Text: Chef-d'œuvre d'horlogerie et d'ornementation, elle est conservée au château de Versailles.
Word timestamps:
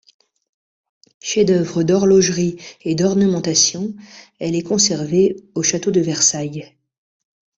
Chef-d'œuvre 1.19 1.83
d'horlogerie 1.83 2.55
et 2.81 2.95
d'ornementation, 2.95 3.93
elle 4.39 4.55
est 4.55 4.63
conservée 4.63 5.35
au 5.53 5.61
château 5.61 5.91
de 5.91 6.01
Versailles. 6.01 6.75